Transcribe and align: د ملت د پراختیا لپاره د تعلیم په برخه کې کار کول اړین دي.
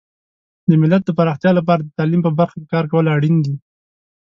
د 0.69 0.71
ملت 0.81 1.01
د 1.05 1.09
پراختیا 1.17 1.51
لپاره 1.59 1.81
د 1.83 1.89
تعلیم 1.97 2.21
په 2.23 2.31
برخه 2.39 2.57
کې 2.61 2.71
کار 2.73 2.85
کول 2.91 3.05
اړین 3.15 3.35
دي. 3.45 3.55